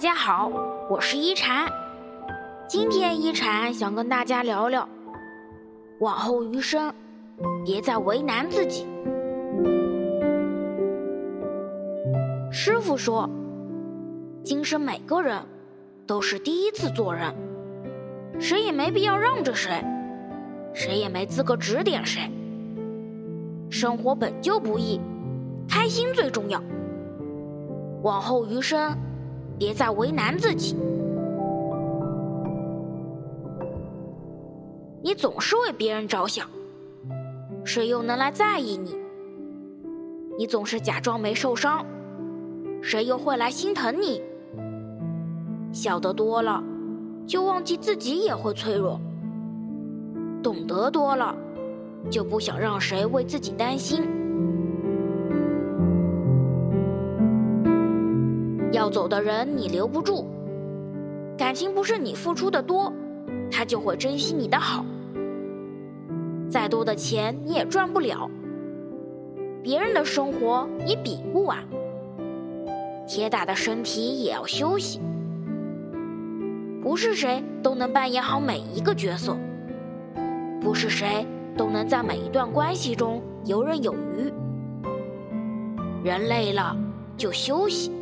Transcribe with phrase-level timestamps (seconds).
[0.00, 0.50] 大家好，
[0.88, 1.70] 我是一禅。
[2.66, 4.88] 今天一禅想跟大家聊聊，
[5.98, 6.90] 往后余生，
[7.66, 8.86] 别再为难自己。
[12.50, 13.28] 师傅说，
[14.42, 15.38] 今生每个人
[16.06, 17.34] 都是第一次做人，
[18.38, 19.84] 谁也没必要让着谁，
[20.72, 22.22] 谁也没资格指点谁。
[23.68, 24.98] 生活本就不易，
[25.68, 26.58] 开心最重要。
[28.02, 28.96] 往后余生。
[29.60, 30.74] 别再为难自己，
[35.02, 36.48] 你总是为别人着想，
[37.62, 38.96] 谁又能来在意你？
[40.38, 41.84] 你总是假装没受伤，
[42.80, 44.22] 谁又会来心疼你？
[45.74, 46.64] 晓得多了，
[47.26, 48.98] 就忘记自己也会脆弱；
[50.42, 51.36] 懂得多了，
[52.10, 54.08] 就不想让谁为自己担心。
[58.80, 60.24] 要走的人你留不住，
[61.36, 62.90] 感情不是你付出的多，
[63.50, 64.82] 他就会珍惜你的好。
[66.48, 68.26] 再多的钱你也赚不了，
[69.62, 71.58] 别人的生活你比不完。
[73.06, 74.98] 铁打的身体也要休息，
[76.82, 79.36] 不是谁都能扮演好每一个角色，
[80.58, 84.32] 不是谁都能在每一段关系中游刃有余。
[86.02, 86.74] 人累了
[87.18, 87.92] 就休息。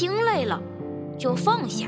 [0.00, 0.58] 心累了，
[1.18, 1.86] 就放下；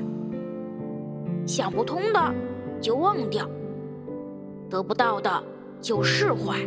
[1.47, 2.35] 想不通的，
[2.79, 3.47] 就忘掉；
[4.69, 5.43] 得不到的，
[5.81, 6.59] 就释怀。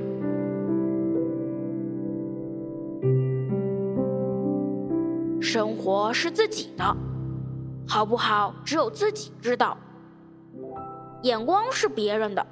[5.40, 6.84] 生活是自己的，
[7.88, 9.78] 好不好，只有自己知道。
[11.22, 12.44] 眼光是别人的，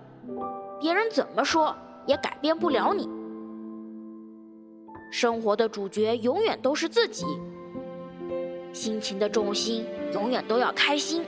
[0.79, 3.09] 别人怎么说也改变不了你。
[5.11, 7.25] 生活的主角永远都是自己。
[8.83, 11.23] 心情的重心永远都要开心，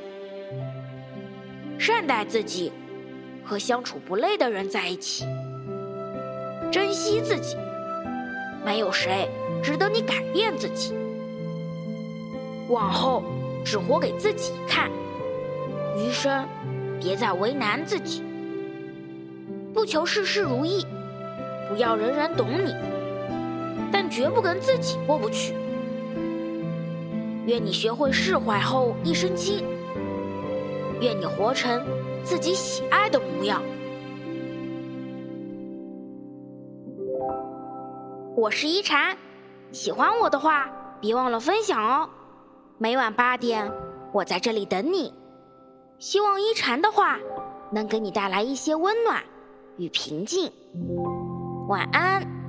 [1.79, 2.69] 善待自己，
[3.45, 5.23] 和相处不累的人在一起，
[6.69, 7.55] 珍惜自己，
[8.65, 9.29] 没有谁
[9.63, 10.93] 值得你改变自己。
[12.67, 13.23] 往后
[13.63, 14.91] 只活给自己看，
[15.97, 16.45] 余生
[16.99, 18.21] 别再为难自己。
[19.73, 20.85] 不求事事如意，
[21.69, 22.75] 不要人人懂你，
[23.93, 25.53] 但绝不跟自己过不去。
[27.45, 29.63] 愿你学会释怀后一身轻，
[30.99, 31.85] 愿你活成
[32.23, 33.61] 自己喜爱的模样。
[38.35, 39.15] 我是一禅，
[39.71, 42.09] 喜欢我的话别忘了分享哦。
[42.79, 43.71] 每晚八点，
[44.11, 45.13] 我在这里等你。
[45.99, 47.19] 希望一禅的话
[47.71, 49.23] 能给你带来一些温暖
[49.77, 50.51] 与平静。
[51.67, 52.44] 晚安。